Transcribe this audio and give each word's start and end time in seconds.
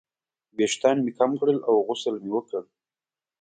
ویښتان 0.57 0.97
مې 1.03 1.11
کم 1.19 1.31
کړل 1.39 1.57
او 1.69 1.75
غسل 1.87 2.15
مې 2.23 2.31
وکړ. 2.33 2.63